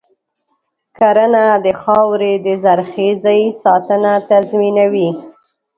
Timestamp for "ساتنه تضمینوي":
3.63-5.09